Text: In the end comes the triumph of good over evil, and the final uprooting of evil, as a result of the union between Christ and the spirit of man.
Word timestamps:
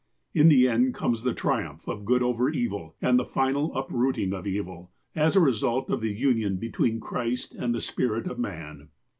In 0.33 0.49
the 0.49 0.67
end 0.67 0.95
comes 0.95 1.21
the 1.21 1.31
triumph 1.35 1.87
of 1.87 2.05
good 2.05 2.23
over 2.23 2.49
evil, 2.49 2.95
and 3.03 3.19
the 3.19 3.23
final 3.23 3.77
uprooting 3.77 4.33
of 4.33 4.47
evil, 4.47 4.89
as 5.15 5.35
a 5.35 5.39
result 5.39 5.91
of 5.91 6.01
the 6.01 6.11
union 6.15 6.57
between 6.57 6.99
Christ 6.99 7.53
and 7.53 7.71
the 7.71 7.81
spirit 7.81 8.25
of 8.25 8.39
man. 8.39 8.89